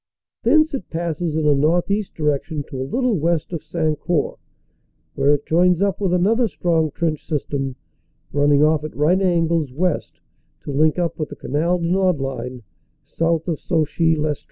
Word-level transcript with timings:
Thence 0.41 0.73
it 0.73 0.89
passes 0.89 1.35
in 1.35 1.45
a 1.45 1.53
northeast 1.53 2.15
direction 2.15 2.63
to 2.69 2.81
a 2.81 2.89
little 2.91 3.19
west 3.19 3.53
of 3.53 3.61
Sancourt, 3.63 4.39
where 5.13 5.35
it 5.35 5.45
joins 5.45 5.79
up 5.79 6.01
with 6.01 6.11
another 6.11 6.47
strong 6.47 6.89
trench 6.89 7.23
system, 7.27 7.75
running 8.33 8.63
off 8.63 8.83
at 8.83 8.95
right 8.97 9.21
angles 9.21 9.71
west 9.71 10.19
to 10.61 10.71
link 10.71 10.97
up 10.97 11.19
with 11.19 11.29
the 11.29 11.35
Canal 11.35 11.77
du 11.77 11.91
Nord 11.91 12.17
line 12.19 12.63
south 13.05 13.47
of 13.47 13.59
Sauchy 13.59 14.15
Lestree. 14.17 14.39